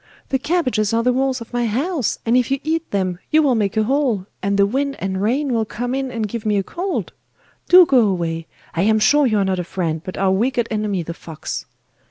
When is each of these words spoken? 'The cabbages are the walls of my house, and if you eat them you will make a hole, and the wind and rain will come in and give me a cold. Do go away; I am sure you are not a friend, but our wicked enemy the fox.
'The 0.29 0.39
cabbages 0.39 0.93
are 0.95 1.03
the 1.03 1.13
walls 1.13 1.41
of 1.41 1.53
my 1.53 1.67
house, 1.67 2.17
and 2.25 2.35
if 2.35 2.49
you 2.49 2.59
eat 2.63 2.89
them 2.89 3.19
you 3.29 3.43
will 3.43 3.53
make 3.53 3.77
a 3.77 3.83
hole, 3.83 4.25
and 4.41 4.57
the 4.57 4.65
wind 4.65 4.95
and 4.97 5.21
rain 5.21 5.53
will 5.53 5.63
come 5.63 5.93
in 5.93 6.09
and 6.09 6.27
give 6.27 6.43
me 6.43 6.57
a 6.57 6.63
cold. 6.63 7.13
Do 7.69 7.85
go 7.85 8.07
away; 8.07 8.47
I 8.73 8.81
am 8.81 8.97
sure 8.97 9.27
you 9.27 9.37
are 9.37 9.45
not 9.45 9.59
a 9.59 9.63
friend, 9.63 10.01
but 10.03 10.17
our 10.17 10.31
wicked 10.31 10.67
enemy 10.71 11.03
the 11.03 11.13
fox. 11.13 11.67